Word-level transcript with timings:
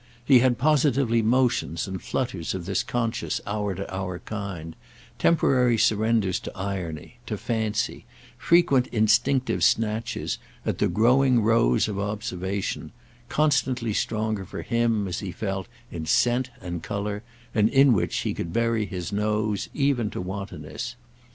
He 0.25 0.39
had 0.39 0.57
positively 0.57 1.21
motions 1.21 1.87
and 1.87 2.01
flutters 2.01 2.55
of 2.55 2.65
this 2.65 2.81
conscious 2.81 3.39
hour 3.45 3.75
to 3.75 3.93
hour 3.95 4.17
kind, 4.17 4.75
temporary 5.19 5.77
surrenders 5.77 6.39
to 6.39 6.57
irony, 6.57 7.19
to 7.27 7.37
fancy, 7.37 8.05
frequent 8.35 8.87
instinctive 8.87 9.63
snatches 9.63 10.39
at 10.65 10.79
the 10.79 10.87
growing 10.87 11.43
rose 11.43 11.87
of 11.87 11.99
observation, 11.99 12.91
constantly 13.29 13.93
stronger 13.93 14.43
for 14.43 14.63
him, 14.63 15.07
as 15.07 15.19
he 15.19 15.31
felt, 15.31 15.67
in 15.91 16.07
scent 16.07 16.49
and 16.59 16.81
colour, 16.81 17.21
and 17.53 17.69
in 17.69 17.93
which 17.93 18.21
he 18.21 18.33
could 18.33 18.51
bury 18.51 18.87
his 18.87 19.11
nose 19.11 19.69
even 19.71 20.09
to 20.09 20.19
wantonness. 20.19 20.95